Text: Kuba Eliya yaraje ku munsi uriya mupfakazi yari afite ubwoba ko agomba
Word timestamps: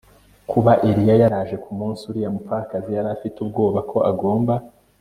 Kuba 0.51 0.71
Eliya 0.89 1.15
yaraje 1.21 1.55
ku 1.63 1.69
munsi 1.79 2.01
uriya 2.09 2.33
mupfakazi 2.35 2.89
yari 2.93 3.09
afite 3.15 3.35
ubwoba 3.45 3.79
ko 3.89 3.97
agomba 4.11 4.53